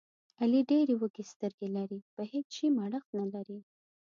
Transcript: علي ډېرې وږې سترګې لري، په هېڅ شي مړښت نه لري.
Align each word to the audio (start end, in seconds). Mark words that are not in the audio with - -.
علي 0.41 0.61
ډېرې 0.71 0.93
وږې 0.97 1.23
سترګې 1.31 1.67
لري، 1.77 1.99
په 2.15 2.21
هېڅ 2.31 2.47
شي 2.57 2.67
مړښت 2.77 3.09
نه 3.19 3.25
لري. 3.33 3.59